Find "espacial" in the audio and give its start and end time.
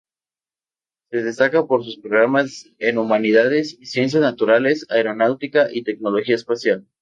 6.33-6.87